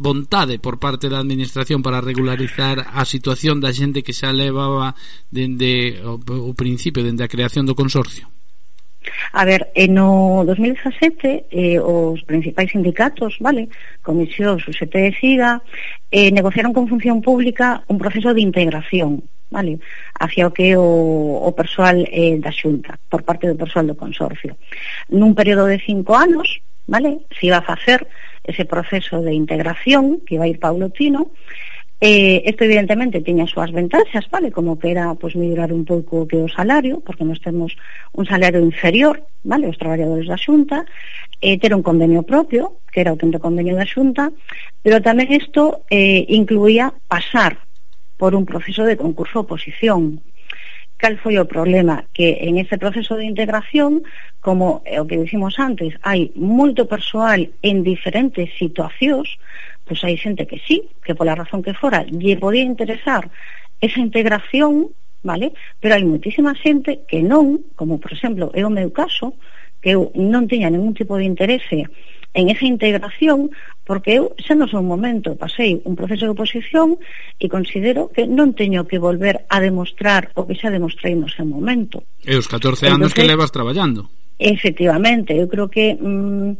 vontade 0.00 0.56
por 0.56 0.80
parte 0.80 1.12
da 1.12 1.20
administración 1.20 1.84
para 1.84 2.00
regularizar 2.00 2.88
a 2.88 3.04
situación 3.04 3.60
da 3.60 3.68
xente 3.76 4.00
que 4.00 4.16
xa 4.16 4.32
levaba 4.32 4.96
dende 5.28 6.00
o, 6.00 6.16
o 6.16 6.52
principio, 6.56 7.04
dende 7.04 7.20
a 7.20 7.32
creación 7.32 7.68
do 7.68 7.76
consorcio? 7.76 8.24
A 9.32 9.44
ver, 9.44 9.68
eh, 9.76 9.88
no 9.88 10.42
2017 10.44 11.52
eh, 11.52 11.76
os 11.80 12.20
principais 12.24 12.72
sindicatos, 12.72 13.36
vale, 13.40 13.68
Comisión, 14.00 14.56
UGT 14.60 14.94
e 14.96 15.12
SIGA, 15.20 15.60
eh, 16.10 16.32
negociaron 16.32 16.72
con 16.72 16.88
Función 16.88 17.20
Pública 17.20 17.84
un 17.88 18.00
proceso 18.00 18.32
de 18.32 18.40
integración 18.40 19.20
vale, 19.50 19.80
hacia 20.14 20.46
o 20.46 20.54
que 20.54 20.76
o, 20.78 20.86
o 21.42 21.50
persoal 21.52 22.06
eh, 22.06 22.38
da 22.38 22.54
xunta, 22.54 22.96
por 23.10 23.26
parte 23.26 23.50
do 23.50 23.58
persoal 23.58 23.90
do 23.90 23.98
consorcio. 23.98 24.56
Nun 25.10 25.34
período 25.34 25.66
de 25.66 25.82
cinco 25.82 26.14
anos, 26.14 26.62
vale, 26.86 27.26
se 27.34 27.50
iba 27.50 27.58
a 27.58 27.66
facer 27.66 28.06
ese 28.44 28.64
proceso 28.64 29.20
de 29.22 29.34
integración 29.34 30.20
que 30.26 30.38
vai 30.38 30.50
ir 30.50 30.58
paulotino 30.58 31.32
Eh, 32.02 32.42
isto 32.48 32.64
evidentemente 32.64 33.20
tiña 33.20 33.44
as 33.44 33.52
súas 33.52 33.68
ventaxas, 33.76 34.24
vale, 34.32 34.48
como 34.48 34.80
que 34.80 34.88
era 34.88 35.12
pois 35.20 35.36
mellorar 35.36 35.68
un 35.68 35.84
pouco 35.84 36.24
que 36.24 36.40
o 36.40 36.48
salario, 36.48 37.04
porque 37.04 37.28
nós 37.28 37.44
temos 37.44 37.76
un 38.16 38.24
salario 38.24 38.64
inferior, 38.64 39.20
vale, 39.44 39.68
os 39.68 39.76
traballadores 39.76 40.24
da 40.24 40.40
Xunta, 40.40 40.88
eh, 41.44 41.60
ter 41.60 41.76
un 41.76 41.84
convenio 41.84 42.24
propio, 42.24 42.80
que 42.88 43.04
era 43.04 43.12
o 43.12 43.20
quinto 43.20 43.36
convenio 43.36 43.76
da 43.76 43.84
Xunta, 43.84 44.32
pero 44.80 45.04
tamén 45.04 45.28
isto 45.28 45.84
eh, 45.92 46.24
incluía 46.32 46.88
pasar 47.04 47.60
por 48.16 48.32
un 48.32 48.48
proceso 48.48 48.88
de 48.88 48.96
concurso 48.96 49.44
oposición 49.44 50.24
cal 51.00 51.16
foi 51.16 51.40
o 51.40 51.48
problema? 51.48 52.04
Que 52.12 52.44
en 52.44 52.60
ese 52.60 52.76
proceso 52.76 53.16
de 53.16 53.24
integración, 53.24 54.04
como 54.44 54.84
eh, 54.84 55.00
o 55.00 55.08
que 55.08 55.16
dicimos 55.16 55.56
antes, 55.56 55.96
hai 56.04 56.28
moito 56.36 56.84
persoal 56.84 57.48
en 57.64 57.80
diferentes 57.82 58.52
situacións, 58.60 59.40
pois 59.88 60.04
hai 60.04 60.20
xente 60.20 60.44
que 60.44 60.60
sí, 60.60 60.84
que 61.00 61.16
pola 61.16 61.34
razón 61.34 61.64
que 61.64 61.72
fora, 61.72 62.04
lle 62.04 62.36
podía 62.36 62.62
interesar 62.62 63.32
esa 63.80 63.98
integración, 63.98 64.92
vale? 65.24 65.56
Pero 65.80 65.96
hai 65.96 66.04
moitísima 66.04 66.52
xente 66.52 67.08
que 67.08 67.24
non, 67.24 67.64
como 67.74 67.96
por 67.96 68.12
exemplo 68.12 68.52
é 68.52 68.62
o 68.62 68.70
meu 68.70 68.92
caso, 68.92 69.40
que 69.80 69.96
eu 69.96 70.12
non 70.12 70.44
tiña 70.44 70.68
ningún 70.68 70.92
tipo 70.92 71.16
de 71.16 71.24
interese 71.24 71.88
en 72.34 72.50
esa 72.50 72.66
integración 72.66 73.50
porque 73.84 74.22
eu 74.22 74.34
xa 74.38 74.54
no 74.54 74.70
son 74.70 74.86
momento 74.86 75.34
pasei 75.34 75.82
un 75.82 75.98
proceso 75.98 76.30
de 76.30 76.34
oposición 76.34 76.98
e 77.42 77.50
considero 77.50 78.06
que 78.14 78.28
non 78.28 78.54
teño 78.54 78.86
que 78.86 79.02
volver 79.02 79.46
a 79.50 79.58
demostrar 79.58 80.30
o 80.38 80.46
que 80.46 80.54
xa 80.54 80.70
demostrei 80.70 81.18
no 81.18 81.26
seu 81.26 81.42
momento. 81.42 82.06
E 82.22 82.38
os 82.38 82.46
14 82.46 82.86
anos 82.86 83.10
Entonces, 83.10 83.18
que 83.18 83.26
levas 83.26 83.50
traballando. 83.50 84.06
Efectivamente, 84.38 85.34
eu 85.34 85.50
creo 85.50 85.68
que 85.68 85.98
mm, 85.98 86.54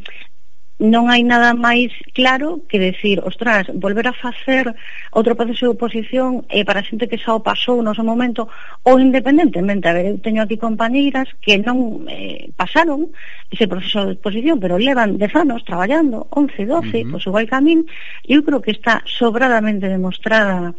non 0.81 1.13
hai 1.13 1.21
nada 1.21 1.53
máis 1.53 1.93
claro 2.17 2.65
que 2.65 2.81
decir, 2.81 3.21
ostras, 3.21 3.69
volver 3.77 4.09
a 4.09 4.17
facer 4.17 4.73
outro 5.13 5.37
proceso 5.37 5.69
de 5.69 5.75
oposición 5.77 6.49
eh, 6.49 6.65
para 6.65 6.81
xente 6.81 7.05
que 7.05 7.21
xa 7.21 7.37
o 7.37 7.45
pasou 7.45 7.85
no 7.85 7.93
seu 7.93 8.03
momento 8.03 8.49
ou 8.89 8.97
independentemente, 8.97 9.85
a 9.85 9.93
ver, 9.93 10.09
eu 10.09 10.17
teño 10.25 10.41
aquí 10.41 10.57
compañeiras 10.57 11.29
que 11.45 11.61
non 11.61 12.09
eh, 12.09 12.49
pasaron 12.57 13.13
ese 13.53 13.69
proceso 13.69 14.09
de 14.09 14.17
oposición 14.17 14.57
pero 14.57 14.81
levan 14.81 15.21
10 15.21 15.37
anos 15.37 15.61
traballando, 15.69 16.25
11, 16.33 16.65
12 16.65 16.73
uh 16.73 16.81
-huh. 16.81 17.11
pois 17.13 17.29
igual 17.29 17.45
camín, 17.45 17.85
eu 18.25 18.41
creo 18.41 18.65
que 18.65 18.73
está 18.73 19.05
sobradamente 19.05 19.85
demostrada 19.85 20.73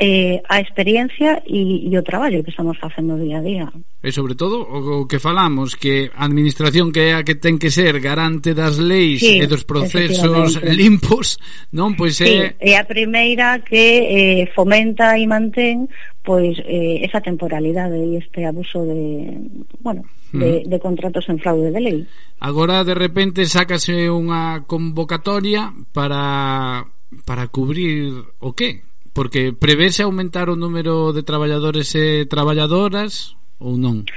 eh, 0.00 0.40
a 0.48 0.60
experiencia 0.64 1.44
e, 1.44 1.84
e 1.84 1.92
o 1.92 2.00
traballo 2.00 2.40
que 2.40 2.48
estamos 2.48 2.80
facendo 2.80 3.20
día 3.20 3.36
a 3.36 3.44
día. 3.44 3.68
E 4.00 4.08
sobre 4.08 4.32
todo 4.32 4.64
o, 4.64 5.04
o 5.04 5.06
que 5.06 5.20
falamos 5.20 5.76
que 5.76 6.08
a 6.16 6.24
administración 6.24 6.88
que 6.88 7.12
é 7.12 7.20
a 7.20 7.20
que 7.20 7.36
ten 7.36 7.60
que 7.60 7.68
ser 7.68 8.00
garante 8.00 8.56
das 8.56 8.80
leis 8.80 9.20
sí, 9.20 9.36
e 9.36 9.44
dos 9.44 9.68
procesos 9.68 10.56
limpos, 10.64 11.36
non 11.76 12.00
pois 12.00 12.16
é 12.24 12.24
sí, 12.24 12.36
é 12.64 12.80
a 12.80 12.88
primeira 12.88 13.60
que 13.60 13.84
eh, 14.08 14.42
fomenta 14.56 15.20
e 15.20 15.28
mantén 15.28 15.84
pois 16.24 16.56
eh, 16.64 17.04
esa 17.04 17.20
temporalidade 17.20 18.00
e 18.00 18.16
este 18.16 18.48
abuso 18.48 18.88
de, 18.88 19.36
bueno, 19.84 20.08
de, 20.32 20.64
mm. 20.64 20.68
de 20.72 20.78
contratos 20.80 21.28
en 21.28 21.36
fraude 21.44 21.68
de 21.68 21.80
lei. 21.80 22.00
Agora 22.40 22.88
de 22.88 22.96
repente 22.96 23.44
sácase 23.44 24.08
unha 24.08 24.64
convocatoria 24.64 25.76
para 25.92 26.88
para 27.28 27.52
cubrir 27.52 28.16
o 28.40 28.56
que? 28.56 28.89
porque 29.20 29.52
prevese 29.52 30.00
aumentar 30.00 30.48
o 30.48 30.56
número 30.56 31.12
de 31.12 31.20
traballadores 31.20 31.92
e 31.92 32.24
traballadoras 32.24 33.36
ou 33.60 33.76
non? 33.76 34.08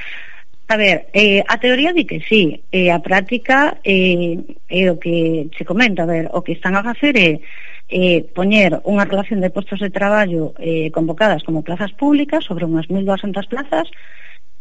A 0.71 0.79
ver, 0.79 1.11
eh, 1.11 1.43
a 1.43 1.59
teoría 1.59 1.91
di 1.91 2.07
que 2.07 2.23
sí, 2.23 2.63
eh, 2.71 2.87
a 2.87 3.03
práctica 3.03 3.83
eh, 3.83 4.39
é 4.71 4.87
o 4.87 4.95
que 4.95 5.51
se 5.59 5.67
comenta, 5.67 6.07
a 6.07 6.07
ver, 6.07 6.31
o 6.31 6.39
que 6.39 6.55
están 6.55 6.79
a 6.79 6.87
facer 6.87 7.19
é 7.19 7.43
eh, 7.91 8.23
poñer 8.31 8.79
unha 8.87 9.03
relación 9.03 9.43
de 9.43 9.51
postos 9.51 9.83
de 9.83 9.91
traballo 9.91 10.55
eh, 10.55 10.87
convocadas 10.95 11.43
como 11.43 11.67
plazas 11.67 11.91
públicas 11.99 12.47
sobre 12.47 12.63
unhas 12.63 12.87
1.200 12.87 13.43
plazas 13.51 13.91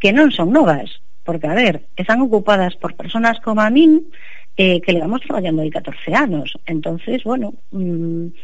que 0.02 0.11
non 0.11 0.34
son 0.34 0.50
novas, 0.50 0.90
porque, 1.22 1.46
a 1.46 1.54
ver, 1.54 1.87
están 1.94 2.18
ocupadas 2.18 2.75
por 2.82 2.99
personas 2.99 3.38
como 3.38 3.62
a 3.62 3.70
min 3.70 4.11
eh, 4.58 4.82
que 4.82 4.90
levamos 4.90 5.22
traballando 5.22 5.62
aí 5.62 5.70
14 5.70 6.18
anos. 6.18 6.50
entonces 6.66 7.22
bueno... 7.22 7.54
Mmm, 7.70 8.34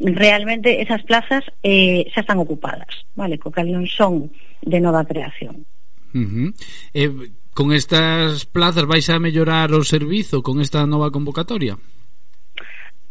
realmente 0.00 0.80
esas 0.80 1.02
plazas 1.04 1.44
eh, 1.62 2.08
xa 2.14 2.24
están 2.24 2.40
ocupadas, 2.40 3.04
vale? 3.14 3.36
Co 3.36 3.52
cal 3.52 3.68
non 3.68 3.84
son 3.84 4.32
de 4.64 4.80
nova 4.80 5.04
creación. 5.04 5.68
Uh 6.16 6.26
-huh. 6.26 6.48
eh, 6.96 7.12
con 7.52 7.72
estas 7.72 8.48
plazas 8.48 8.88
vais 8.88 9.06
a 9.12 9.20
mellorar 9.20 9.70
o 9.76 9.84
servizo 9.84 10.40
con 10.40 10.64
esta 10.64 10.88
nova 10.88 11.12
convocatoria? 11.12 11.76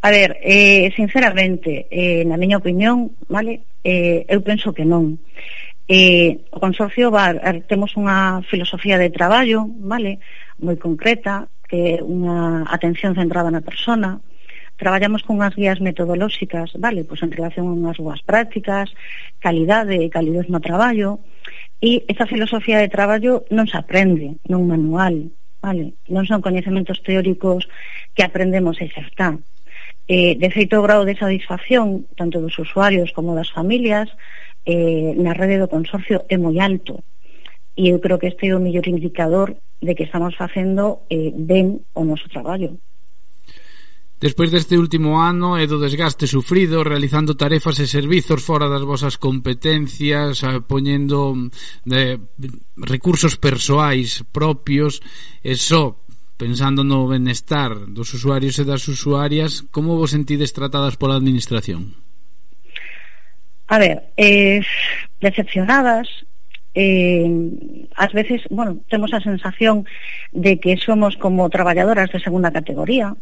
A 0.01 0.09
ver, 0.11 0.39
eh, 0.41 0.89
sinceramente, 0.95 1.85
eh, 1.91 2.23
na 2.23 2.39
miña 2.39 2.57
opinión, 2.57 3.11
vale, 3.27 3.67
eh, 3.83 4.23
eu 4.31 4.39
penso 4.41 4.71
que 4.71 4.87
non. 4.87 5.19
Eh, 5.91 6.39
o 6.55 6.57
Consorcio 6.57 7.11
va, 7.11 7.35
temos 7.67 7.97
unha 7.99 8.39
filosofía 8.47 8.95
de 8.95 9.11
traballo, 9.11 9.67
vale, 9.83 10.23
moi 10.63 10.79
concreta, 10.79 11.51
que 11.67 11.99
é 11.99 12.01
unha 12.01 12.63
atención 12.71 13.13
centrada 13.13 13.51
na 13.51 13.61
persona, 13.61 14.23
traballamos 14.79 15.27
con 15.27 15.43
as 15.43 15.53
guías 15.59 15.83
metodolóxicas, 15.83 16.71
vale, 16.79 17.03
pois 17.03 17.19
en 17.19 17.35
relación 17.35 17.67
a 17.67 17.75
unhas 17.75 17.99
boas 17.99 18.23
prácticas, 18.23 18.87
calidade 19.43 19.99
e 19.99 20.07
calidez 20.07 20.47
no 20.47 20.63
traballo, 20.63 21.19
e 21.83 22.07
esa 22.07 22.23
filosofía 22.25 22.79
de 22.79 22.87
traballo 22.87 23.43
non 23.51 23.67
se 23.67 23.75
aprende 23.75 24.39
nun 24.47 24.71
manual, 24.71 25.35
vale, 25.59 25.99
non 26.07 26.23
son 26.23 26.39
coñecementos 26.39 27.03
teóricos 27.03 27.67
que 28.15 28.23
aprendemos 28.23 28.79
e 28.79 28.87
xa 28.87 29.03
está. 29.03 29.29
Eh, 30.07 30.39
de 30.39 30.49
feito, 30.49 30.79
o 30.79 30.85
grau 30.87 31.03
de 31.03 31.19
satisfacción, 31.19 32.07
tanto 32.15 32.39
dos 32.39 32.55
usuarios 32.57 33.11
como 33.11 33.35
das 33.35 33.51
familias, 33.51 34.07
eh, 34.63 35.13
na 35.19 35.35
rede 35.35 35.59
do 35.59 35.69
consorcio 35.69 36.23
é 36.31 36.39
moi 36.39 36.55
alto. 36.63 37.03
E 37.75 37.91
eu 37.91 37.99
creo 37.99 38.17
que 38.17 38.31
este 38.31 38.49
é 38.49 38.55
o 38.55 38.63
mellor 38.63 38.87
indicador 38.87 39.59
de 39.83 39.91
que 39.95 40.07
estamos 40.07 40.33
facendo 40.39 41.03
eh, 41.11 41.31
ben 41.35 41.83
o 41.93 42.01
noso 42.07 42.31
traballo. 42.31 42.79
Despois 44.19 44.51
deste 44.51 44.75
último 44.75 45.15
ano 45.23 45.55
e 45.55 45.63
do 45.63 45.79
desgaste 45.79 46.27
sufrido 46.27 46.83
realizando 46.83 47.39
tarefas 47.39 47.79
e 47.79 47.87
servizos 47.87 48.43
fora 48.43 48.67
das 48.67 48.83
vosas 48.83 49.15
competencias, 49.15 50.43
eh, 50.43 50.59
poñendo 50.59 51.47
de, 51.87 52.19
recursos 52.75 53.39
persoais 53.39 54.27
propios 54.27 54.99
e 55.39 55.55
só 55.55 55.95
pensando 56.35 56.83
no 56.83 57.07
benestar 57.07 57.71
dos 57.87 58.11
usuarios 58.11 58.59
e 58.59 58.67
das 58.67 58.83
usuarias, 58.91 59.63
como 59.71 59.95
vos 59.95 60.11
sentides 60.11 60.51
tratadas 60.51 60.99
pola 60.99 61.15
administración? 61.15 61.95
A 63.71 63.79
ver, 63.79 64.11
eh, 64.19 64.59
decepcionadas, 65.23 66.11
eh, 66.75 67.23
ás 67.95 68.11
veces, 68.11 68.43
bueno, 68.51 68.83
temos 68.91 69.15
a 69.15 69.23
sensación 69.23 69.87
de 70.35 70.59
que 70.59 70.75
somos 70.75 71.15
como 71.15 71.47
traballadoras 71.47 72.11
de 72.11 72.19
segunda 72.19 72.51
categoría, 72.51 73.15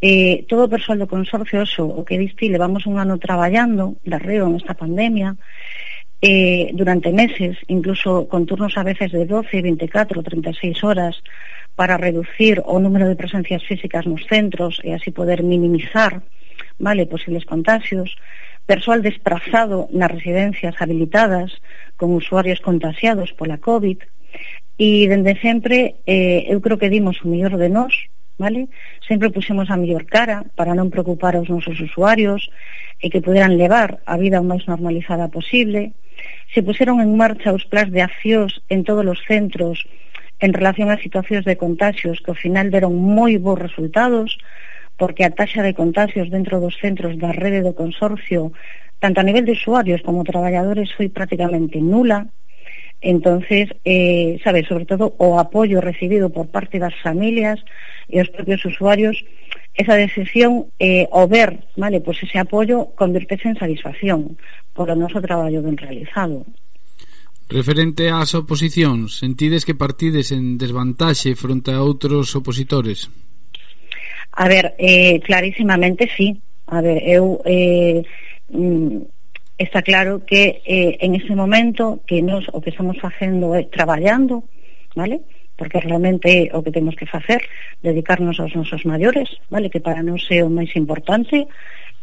Eh, 0.00 0.48
todo 0.48 0.64
o 0.64 0.72
persoal 0.72 0.96
do 0.96 1.10
consorcio, 1.10 1.60
oso, 1.60 1.84
o 1.84 2.04
que 2.08 2.16
diste, 2.16 2.48
levamos 2.48 2.88
un 2.88 2.96
ano 2.96 3.20
traballando 3.20 4.00
de 4.00 4.16
arreo 4.16 4.48
nesta 4.48 4.72
pandemia, 4.72 5.36
eh, 6.20 6.72
durante 6.72 7.12
meses, 7.12 7.56
incluso 7.68 8.28
con 8.28 8.44
turnos 8.44 8.76
a 8.76 8.84
veces 8.84 9.12
de 9.12 9.24
12, 9.24 9.60
24, 9.60 10.22
36 10.22 10.84
horas, 10.84 11.20
para 11.76 11.96
reducir 11.96 12.60
o 12.64 12.80
número 12.80 13.08
de 13.08 13.16
presencias 13.16 13.64
físicas 13.64 14.04
nos 14.04 14.24
centros 14.28 14.80
e 14.84 14.92
así 14.92 15.12
poder 15.12 15.44
minimizar 15.44 16.24
vale? 16.78 17.06
posibles 17.06 17.44
contagios, 17.44 18.16
persoal 18.66 19.02
desplazado 19.02 19.88
nas 19.92 20.10
residencias 20.10 20.74
habilitadas 20.80 21.52
con 21.96 22.12
usuarios 22.16 22.60
contagiados 22.60 23.32
pola 23.36 23.60
COVID, 23.60 24.00
e 24.80 25.04
dende 25.08 25.36
sempre 25.44 26.00
eh, 26.08 26.48
eu 26.48 26.64
creo 26.64 26.80
que 26.80 26.88
dimos 26.88 27.20
o 27.20 27.28
mellor 27.28 27.60
de 27.60 27.68
nós 27.68 27.92
vale? 28.40 28.72
Sempre 29.04 29.28
puxemos 29.28 29.68
a 29.68 29.76
mellor 29.76 30.08
cara 30.08 30.48
para 30.56 30.72
non 30.72 30.88
preocupar 30.88 31.36
aos 31.36 31.52
nosos 31.52 31.76
usuarios 31.76 32.48
e 32.96 33.12
que 33.12 33.20
poderan 33.20 33.60
levar 33.60 34.00
a 34.08 34.16
vida 34.16 34.40
o 34.40 34.48
máis 34.48 34.64
normalizada 34.64 35.28
posible. 35.28 35.92
Se 36.56 36.64
puseron 36.64 37.04
en 37.04 37.12
marcha 37.20 37.52
os 37.52 37.68
plans 37.68 37.92
de 37.92 38.00
accións 38.00 38.64
en 38.72 38.80
todos 38.88 39.04
os 39.04 39.20
centros 39.28 39.84
en 40.40 40.56
relación 40.56 40.88
a 40.88 40.96
situacións 40.96 41.44
de 41.44 41.60
contagios 41.60 42.24
que 42.24 42.32
ao 42.32 42.40
final 42.40 42.72
deron 42.72 42.96
moi 42.96 43.36
bons 43.36 43.60
resultados 43.60 44.40
porque 44.96 45.24
a 45.24 45.32
taxa 45.32 45.60
de 45.60 45.76
contagios 45.76 46.32
dentro 46.32 46.60
dos 46.64 46.76
centros 46.80 47.20
da 47.20 47.32
rede 47.32 47.60
do 47.60 47.76
consorcio 47.76 48.56
tanto 49.00 49.20
a 49.20 49.26
nivel 49.28 49.44
de 49.44 49.56
usuarios 49.56 50.00
como 50.00 50.24
traballadores 50.24 50.92
foi 50.96 51.12
prácticamente 51.12 51.80
nula 51.80 52.28
Entonces, 53.00 53.70
eh, 53.84 54.38
sabe, 54.44 54.64
sobre 54.64 54.84
todo 54.84 55.14
o 55.16 55.38
apoio 55.40 55.80
recibido 55.80 56.28
por 56.28 56.48
parte 56.48 56.78
das 56.78 56.92
familias 57.00 57.64
e 58.12 58.20
os 58.20 58.28
propios 58.28 58.60
usuarios, 58.68 59.16
esa 59.72 59.96
decisión 59.96 60.68
eh, 60.78 61.08
o 61.08 61.24
ver, 61.24 61.64
vale, 61.80 62.04
pois 62.04 62.20
pues 62.20 62.28
ese 62.28 62.38
apoio 62.38 62.92
convirtese 62.92 63.48
en 63.48 63.56
satisfacción 63.56 64.36
polo 64.76 64.92
noso 64.92 65.20
traballo 65.24 65.64
ben 65.64 65.80
realizado. 65.80 66.44
Referente 67.50 68.12
ás 68.12 68.36
oposicións, 68.36 69.18
sentides 69.18 69.66
que 69.66 69.74
partides 69.74 70.30
en 70.30 70.60
desvantaxe 70.60 71.34
fronte 71.34 71.74
a 71.74 71.82
outros 71.82 72.36
opositores? 72.36 73.10
A 74.36 74.46
ver, 74.46 74.78
eh, 74.78 75.18
clarísimamente 75.24 76.06
sí. 76.14 76.38
A 76.70 76.78
ver, 76.78 77.02
eu 77.02 77.42
eh, 77.42 78.04
mm, 78.54 79.02
está 79.60 79.82
claro 79.82 80.24
que 80.24 80.62
eh, 80.64 80.96
en 81.00 81.14
ese 81.14 81.36
momento 81.36 82.00
que 82.06 82.22
nos 82.22 82.48
o 82.48 82.64
que 82.64 82.72
estamos 82.72 82.96
facendo 82.96 83.52
é 83.52 83.60
eh, 83.60 83.68
traballando, 83.68 84.48
vale? 84.96 85.20
porque 85.60 85.76
realmente 85.76 86.48
o 86.56 86.64
que 86.64 86.72
temos 86.72 86.96
que 86.96 87.04
facer, 87.04 87.44
dedicarnos 87.84 88.40
aos 88.40 88.56
nosos 88.56 88.88
maiores, 88.88 89.28
vale? 89.52 89.68
que 89.68 89.84
para 89.84 90.00
nós 90.00 90.24
é 90.32 90.40
o 90.40 90.48
máis 90.48 90.72
importante. 90.72 91.44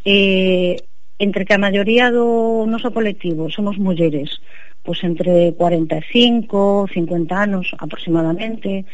Eh, 0.05 0.77
entre 1.17 1.49
que 1.49 1.57
a 1.57 1.63
maioría 1.65 2.13
do 2.13 2.69
noso 2.69 2.93
colectivo 2.93 3.49
somos 3.49 3.81
mulleres, 3.81 4.37
pois 4.85 5.01
entre 5.01 5.57
45, 5.57 6.93
50 6.93 7.33
anos 7.33 7.73
aproximadamente, 7.81 8.85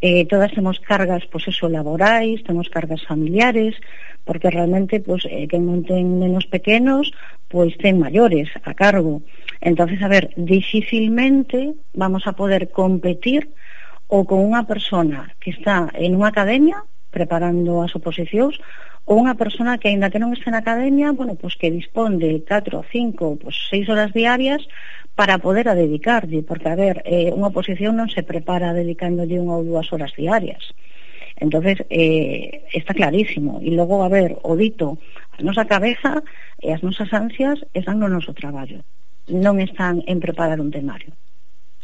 eh, 0.00 0.24
todas 0.26 0.52
temos 0.52 0.80
cargas, 0.80 1.28
pois 1.28 1.46
eso, 1.48 1.68
laborais, 1.68 2.42
temos 2.44 2.68
cargas 2.68 3.04
familiares, 3.04 3.76
porque 4.24 4.50
realmente, 4.50 5.00
pois, 5.00 5.24
eh, 5.28 5.48
que 5.48 5.60
non 5.60 5.84
ten 5.84 6.20
pequenos, 6.48 7.12
pois 7.48 7.76
ten 7.76 8.00
maiores 8.00 8.48
a 8.64 8.72
cargo. 8.72 9.22
Entonces, 9.60 10.00
a 10.00 10.08
ver, 10.08 10.32
dificilmente 10.36 11.76
vamos 11.92 12.24
a 12.26 12.32
poder 12.32 12.72
competir 12.72 13.52
ou 14.10 14.26
con 14.26 14.42
unha 14.42 14.66
persona 14.66 15.30
que 15.38 15.54
está 15.54 15.92
en 15.94 16.18
unha 16.18 16.32
academia 16.32 16.82
preparando 17.14 17.82
as 17.82 17.94
oposicións 17.94 18.58
ou 19.10 19.18
unha 19.18 19.34
persona 19.34 19.74
que 19.74 19.90
aínda 19.90 20.06
que 20.06 20.22
non 20.22 20.30
este 20.30 20.54
na 20.54 20.62
academia, 20.62 21.10
bueno, 21.10 21.34
pois 21.34 21.58
que 21.58 21.66
dispón 21.66 22.22
de 22.22 22.46
4, 22.46 22.78
5, 22.78 23.42
pois 23.42 23.58
6 23.66 23.90
horas 23.90 24.14
diarias 24.14 24.62
para 25.18 25.42
poder 25.42 25.66
a 25.66 25.74
dedicarlle, 25.74 26.46
porque 26.46 26.70
a 26.70 26.78
ver, 26.78 27.02
eh, 27.02 27.34
unha 27.34 27.50
posición 27.50 27.98
non 27.98 28.06
se 28.06 28.22
prepara 28.22 28.70
dedicándolle 28.70 29.42
unha 29.42 29.58
ou 29.58 29.66
dúas 29.66 29.90
horas 29.90 30.14
diarias. 30.14 30.62
Entonces, 31.42 31.82
eh, 31.90 32.70
está 32.70 32.94
clarísimo. 32.94 33.58
E 33.58 33.74
logo, 33.74 34.06
a 34.06 34.08
ver, 34.12 34.38
o 34.46 34.54
dito, 34.54 35.02
a 35.34 35.42
nosa 35.42 35.66
cabeza 35.66 36.22
e 36.62 36.70
as 36.70 36.86
nosas 36.86 37.10
ansias 37.10 37.58
están 37.74 37.98
no 37.98 38.06
noso 38.06 38.30
traballo. 38.30 38.86
Non 39.26 39.58
están 39.58 40.06
en 40.06 40.22
preparar 40.22 40.62
un 40.62 40.70
temario. 40.70 41.10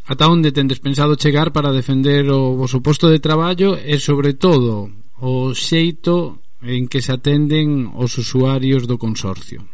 Ata 0.06 0.30
onde 0.30 0.54
tendes 0.54 0.78
pensado 0.78 1.18
chegar 1.18 1.50
para 1.50 1.74
defender 1.74 2.30
o 2.30 2.54
vosso 2.54 2.78
posto 2.78 3.10
de 3.10 3.18
traballo 3.18 3.74
e, 3.74 3.98
sobre 3.98 4.38
todo, 4.38 4.94
o 5.18 5.50
xeito 5.50 6.45
en 6.62 6.88
que 6.88 7.02
se 7.02 7.12
atenden 7.12 7.90
os 7.94 8.16
usuarios 8.18 8.86
do 8.86 8.96
consorcio? 8.96 9.64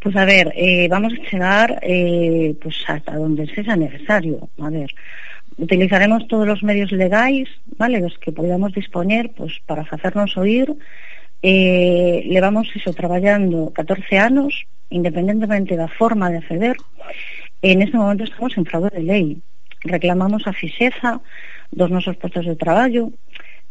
Pois 0.00 0.14
a 0.14 0.24
ver, 0.24 0.52
eh, 0.54 0.86
vamos 0.88 1.12
a 1.12 1.22
chegar 1.28 1.78
eh, 1.82 2.54
pues 2.62 2.76
hasta 2.86 3.18
donde 3.18 3.46
sea 3.46 3.74
necesario. 3.74 4.48
A 4.58 4.70
ver, 4.70 4.94
utilizaremos 5.56 6.26
todos 6.28 6.48
os 6.48 6.62
medios 6.62 6.92
legais, 6.92 7.48
vale, 7.76 8.02
os 8.04 8.16
que 8.18 8.30
podamos 8.30 8.72
dispoñer 8.72 9.30
pues, 9.34 9.58
para 9.66 9.84
facernos 9.84 10.36
oír. 10.36 10.70
Eh, 11.42 12.22
levamos 12.26 12.70
iso 12.74 12.92
traballando 12.94 13.72
14 13.74 14.18
anos, 14.18 14.66
independentemente 14.90 15.74
da 15.74 15.90
forma 15.90 16.30
de 16.30 16.38
acceder. 16.38 16.76
En 17.62 17.82
este 17.82 17.98
momento 17.98 18.22
estamos 18.22 18.56
en 18.56 18.66
fraude 18.66 18.90
de 18.94 19.02
lei. 19.02 19.42
Reclamamos 19.82 20.46
a 20.46 20.52
fixeza 20.54 21.20
dos 21.70 21.90
nosos 21.90 22.16
postos 22.16 22.46
de 22.46 22.54
traballo, 22.54 23.10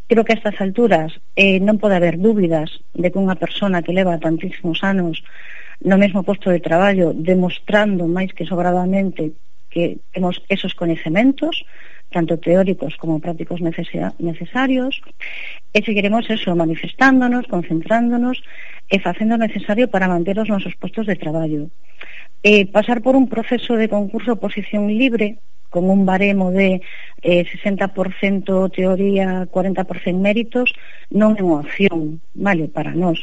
Creo 0.07 0.23
que 0.23 0.33
a 0.33 0.39
estas 0.39 0.59
alturas 0.63 1.19
eh, 1.35 1.59
non 1.59 1.77
pode 1.77 1.99
haber 1.99 2.15
dúbidas 2.15 2.79
de 2.95 3.11
que 3.11 3.19
unha 3.19 3.35
persona 3.35 3.83
que 3.83 3.91
leva 3.91 4.15
tantísimos 4.23 4.79
anos 4.83 5.19
no 5.83 5.99
mesmo 5.99 6.23
posto 6.23 6.47
de 6.49 6.63
traballo 6.63 7.11
demostrando 7.11 8.07
máis 8.07 8.31
que 8.31 8.47
sobradamente 8.47 9.35
que 9.67 9.99
temos 10.15 10.39
esos 10.47 10.73
coñecementos 10.73 11.67
tanto 12.09 12.39
teóricos 12.39 12.95
como 12.95 13.19
prácticos 13.19 13.59
necesarios 13.59 15.01
e 15.75 15.83
seguiremos 15.83 16.23
eso, 16.31 16.55
manifestándonos, 16.55 17.51
concentrándonos 17.51 18.39
e 18.87 19.03
facendo 19.03 19.35
o 19.35 19.43
necesario 19.43 19.91
para 19.91 20.07
manter 20.07 20.39
os 20.39 20.47
nosos 20.47 20.71
postos 20.79 21.03
de 21.03 21.19
traballo. 21.19 21.67
E 22.47 22.63
pasar 22.63 23.03
por 23.03 23.19
un 23.19 23.27
proceso 23.27 23.75
de 23.75 23.91
concurso 23.91 24.39
oposición 24.39 24.87
libre 24.87 25.43
con 25.69 25.89
un 25.89 26.05
baremo 26.05 26.51
de 26.51 26.81
eh, 27.21 27.45
60% 27.45 28.71
teoría, 28.71 29.47
40% 29.51 30.17
méritos, 30.17 30.73
non 31.11 31.35
é 31.35 31.41
unha 31.43 31.63
opción, 31.63 32.23
vale, 32.33 32.67
para 32.71 32.95
nós. 32.95 33.19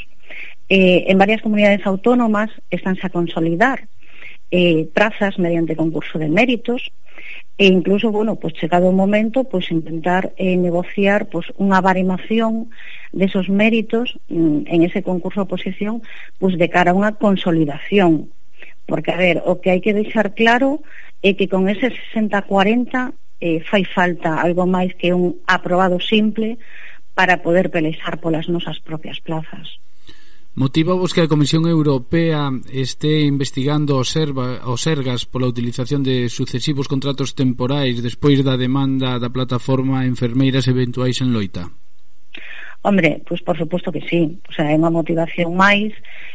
Eh, 0.69 1.05
en 1.09 1.17
varias 1.21 1.45
comunidades 1.45 1.85
autónomas 1.85 2.51
estánse 2.71 3.05
a 3.07 3.13
consolidar 3.13 3.89
eh, 4.51 4.89
prazas 4.93 5.39
mediante 5.39 5.77
concurso 5.77 6.19
de 6.19 6.29
méritos, 6.29 6.93
e 7.57 7.67
incluso, 7.67 8.11
bueno, 8.11 8.37
pues 8.37 8.55
chegado 8.55 8.89
o 8.89 8.93
momento, 8.93 9.45
pues 9.45 9.71
intentar 9.71 10.35
eh, 10.37 10.57
negociar 10.57 11.31
pues 11.31 11.47
unha 11.55 11.79
baremación 11.79 12.67
desos 13.15 13.47
méritos 13.47 14.19
mm, 14.27 14.67
en 14.67 14.83
ese 14.83 15.07
concurso 15.07 15.43
de 15.43 15.47
oposición, 15.47 16.03
pues 16.43 16.59
de 16.59 16.67
cara 16.67 16.91
a 16.91 16.99
unha 16.99 17.15
consolidación 17.15 18.35
Porque, 18.87 19.13
a 19.13 19.17
ver, 19.17 19.41
o 19.45 19.61
que 19.61 19.73
hai 19.73 19.81
que 19.81 19.97
deixar 19.97 20.37
claro 20.37 20.85
é 21.25 21.33
que 21.33 21.49
con 21.49 21.69
ese 21.73 21.89
60-40 22.13 23.17
eh, 23.41 23.61
fai 23.65 23.85
falta 23.89 24.41
algo 24.41 24.69
máis 24.69 24.93
que 25.01 25.17
un 25.17 25.41
aprobado 25.49 25.97
simple 26.01 26.61
para 27.17 27.41
poder 27.41 27.71
pelexar 27.71 28.21
polas 28.21 28.49
nosas 28.49 28.81
propias 28.81 29.21
plazas. 29.25 29.81
Motiva 30.55 30.95
vos 30.95 31.11
que 31.11 31.21
a 31.21 31.27
Comisión 31.27 31.67
Europea 31.67 32.47
este 32.71 33.27
investigando 33.27 33.99
os, 33.99 34.15
erva, 34.15 34.63
os 34.71 34.87
ergas 34.87 35.27
pola 35.27 35.51
utilización 35.51 36.07
de 36.07 36.31
sucesivos 36.31 36.87
contratos 36.87 37.35
temporais 37.35 37.99
despois 37.99 38.39
da 38.47 38.55
demanda 38.55 39.19
da 39.19 39.35
plataforma 39.35 40.07
Enfermeiras 40.07 40.71
Eventuais 40.71 41.19
en 41.19 41.35
Loita? 41.35 41.75
Hombre, 42.87 43.19
pois 43.27 43.43
por 43.43 43.59
suposto 43.59 43.91
que 43.91 44.07
sí. 44.07 44.39
O 44.47 44.53
sea, 44.55 44.71
é 44.71 44.79
unha 44.79 44.95
motivación 44.95 45.59
máis 45.59 45.91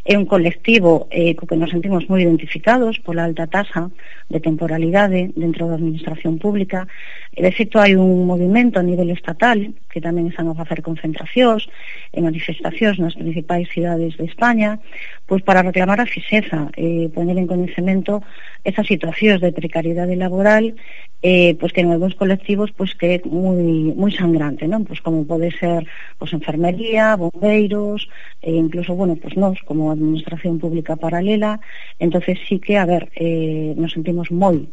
é 0.09 0.17
un 0.17 0.25
colectivo 0.25 1.05
eh, 1.13 1.37
co 1.37 1.45
que 1.45 1.53
nos 1.53 1.69
sentimos 1.69 2.09
moi 2.09 2.25
identificados 2.25 2.97
pola 2.97 3.29
alta 3.29 3.45
tasa 3.45 3.93
de 4.25 4.41
temporalidade 4.41 5.29
dentro 5.37 5.69
da 5.69 5.77
administración 5.77 6.41
pública. 6.41 6.89
E, 7.29 7.45
de 7.45 7.53
feito, 7.53 7.77
hai 7.77 7.93
un 7.93 8.25
movimento 8.25 8.81
a 8.81 8.87
nivel 8.89 9.13
estatal 9.13 9.61
que 9.85 10.01
tamén 10.01 10.33
están 10.33 10.49
a 10.49 10.57
facer 10.57 10.81
concentracións 10.81 11.69
e 12.10 12.25
manifestacións 12.25 12.97
nas 12.97 13.13
principais 13.13 13.69
cidades 13.69 14.17
de 14.17 14.25
España 14.25 14.81
pois 15.29 15.45
para 15.45 15.62
reclamar 15.62 16.01
a 16.01 16.10
fixeza 16.10 16.73
e 16.73 17.05
eh, 17.05 17.13
poner 17.13 17.38
en 17.38 17.45
conhecimento 17.45 18.25
esas 18.65 18.89
situacións 18.89 19.45
de 19.45 19.53
precariedade 19.53 20.17
laboral 20.17 20.73
eh, 21.21 21.53
pois 21.60 21.73
que 21.73 21.81
en 21.84 21.91
algúns 21.91 22.15
colectivos 22.15 22.71
pois 22.71 22.95
que 22.95 23.19
é 23.19 23.21
moi, 23.27 23.91
moi 23.93 24.10
sangrante 24.10 24.65
non? 24.65 24.88
Pois 24.88 25.03
como 25.03 25.27
pode 25.27 25.51
ser 25.51 25.84
pois, 26.17 26.31
enfermería, 26.31 27.19
bombeiros 27.19 28.07
e 28.39 28.55
incluso 28.55 28.95
bueno, 28.95 29.19
pois 29.19 29.36
nós 29.36 29.60
como 29.67 29.91
administración 29.99 30.55
pública 30.57 30.95
paralela, 30.95 31.59
entonces 31.99 32.39
sí 32.47 32.59
que, 32.63 32.79
a 32.79 32.88
ver, 32.88 33.12
eh, 33.19 33.75
nos 33.75 33.91
sentimos 33.91 34.31
moi 34.31 34.63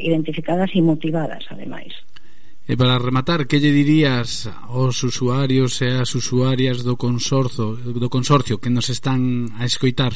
identificadas 0.00 0.72
e 0.72 0.80
motivadas, 0.80 1.44
ademais. 1.52 1.92
E 2.62 2.78
para 2.78 2.96
rematar, 2.96 3.44
que 3.50 3.60
lle 3.60 3.74
dirías 3.74 4.48
aos 4.70 5.02
usuarios 5.04 5.82
e 5.84 5.92
as 5.92 6.16
usuarias 6.16 6.86
do 6.86 6.96
consorcio, 6.96 7.76
do 7.76 8.08
consorcio 8.08 8.62
que 8.62 8.72
nos 8.72 8.88
están 8.88 9.52
a 9.60 9.66
escoitar? 9.66 10.14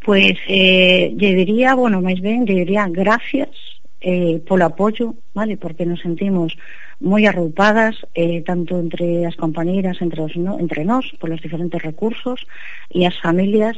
Pois, 0.00 0.38
pues, 0.38 0.38
eh, 0.46 1.10
lle 1.18 1.30
diría, 1.34 1.74
bueno, 1.74 1.98
máis 1.98 2.22
ben, 2.22 2.46
lle 2.46 2.62
diría 2.62 2.86
gracias 2.86 3.75
eh, 4.00 4.42
polo 4.46 4.64
apoio, 4.66 5.16
vale? 5.34 5.56
Porque 5.56 5.86
nos 5.86 6.00
sentimos 6.00 6.56
moi 7.00 7.28
arroupadas 7.28 8.00
eh, 8.16 8.40
tanto 8.44 8.80
entre 8.80 9.28
as 9.28 9.36
compañeiras, 9.36 10.00
entre, 10.00 10.24
os, 10.24 10.32
no, 10.36 10.56
entre 10.56 10.84
nós, 10.84 11.04
polos 11.20 11.44
diferentes 11.44 11.80
recursos 11.80 12.48
e 12.88 13.04
as 13.04 13.16
familias 13.20 13.76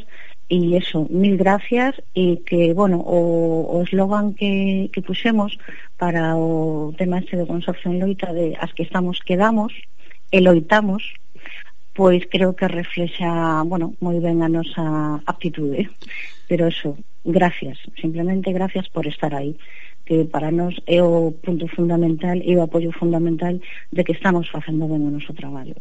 e 0.49 0.77
eso, 0.77 1.07
mil 1.11 1.37
gracias 1.37 2.01
e 2.15 2.41
que, 2.47 2.73
bueno, 2.73 3.05
o, 3.05 3.69
o 3.69 3.85
eslogan 3.85 4.33
que, 4.33 4.89
que 4.95 5.05
puxemos 5.05 5.59
para 6.01 6.39
o 6.39 6.95
tema 6.97 7.21
este 7.21 7.37
do 7.37 7.45
Consorcio 7.45 7.93
en 7.93 8.01
Loita 8.01 8.33
de 8.33 8.57
as 8.57 8.73
que 8.73 8.87
estamos 8.87 9.21
quedamos 9.21 9.75
e 10.33 10.41
loitamos 10.41 11.03
pois 11.93 12.23
creo 12.31 12.55
que 12.55 12.71
reflexa, 12.71 13.67
bueno, 13.67 13.99
moi 13.99 14.23
ben 14.23 14.41
a 14.41 14.49
nosa 14.49 15.21
aptitude 15.27 15.91
pero 16.49 16.71
eso, 16.71 16.97
gracias 17.27 17.77
simplemente 18.01 18.55
gracias 18.55 18.89
por 18.89 19.05
estar 19.05 19.35
aí 19.35 19.59
que 20.09 20.25
para 20.25 20.49
nós 20.49 20.73
é 20.89 21.05
o 21.05 21.37
punto 21.45 21.69
fundamental 21.69 22.41
e 22.41 22.57
o 22.57 22.65
apoio 22.65 22.89
fundamental 22.97 23.53
de 23.93 24.01
que 24.01 24.17
estamos 24.17 24.49
facendo 24.49 24.89
ben 24.89 25.05
o 25.05 25.13
noso 25.13 25.37
traballo. 25.37 25.77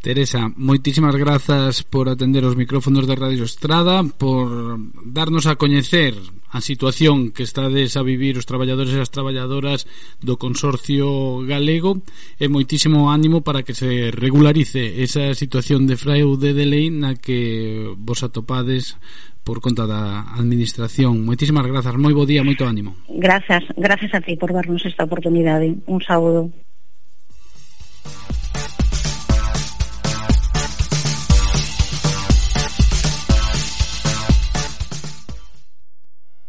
Teresa, 0.00 0.48
moitísimas 0.56 1.16
grazas 1.16 1.84
por 1.84 2.08
atender 2.08 2.44
os 2.44 2.56
micrófonos 2.56 3.04
de 3.04 3.16
Radio 3.16 3.44
Estrada, 3.44 4.00
por 4.04 4.80
darnos 5.04 5.44
a 5.44 5.56
coñecer 5.56 6.16
a 6.50 6.60
situación 6.60 7.30
que 7.30 7.44
estades 7.44 7.96
a 7.96 8.02
vivir 8.02 8.36
os 8.36 8.48
traballadores 8.48 8.96
e 8.96 9.00
as 9.00 9.12
traballadoras 9.12 9.86
do 10.18 10.40
Consorcio 10.40 11.44
Galego 11.44 12.00
e 12.40 12.48
moitísimo 12.48 13.12
ánimo 13.12 13.44
para 13.44 13.62
que 13.62 13.76
se 13.76 14.10
regularice 14.10 15.04
esa 15.04 15.30
situación 15.36 15.86
de 15.86 16.00
fraude 16.00 16.56
de 16.56 16.66
lei 16.66 16.88
na 16.88 17.14
que 17.14 17.92
vos 17.96 18.24
atopades 18.26 18.96
por 19.44 19.60
conta 19.60 19.86
da 19.86 20.30
administración. 20.38 21.24
Moitísimas 21.26 21.66
grazas, 21.66 21.98
moi 21.98 22.14
bo 22.14 22.24
día, 22.24 22.46
moito 22.46 22.62
ánimo. 22.64 22.94
Grazas, 23.10 23.66
grazas 23.76 24.12
a 24.14 24.20
ti 24.20 24.36
por 24.36 24.52
darnos 24.54 24.84
esta 24.86 25.04
oportunidade. 25.04 25.76
Un 25.90 26.00
saúdo. 26.00 26.52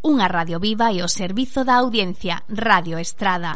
Unha 0.01 0.27
radio 0.29 0.61
viva 0.61 0.93
e 0.93 1.01
o 1.01 1.09
servizo 1.09 1.65
da 1.65 1.81
audiencia, 1.81 2.45
Radio 2.45 3.01
Estrada. 3.01 3.49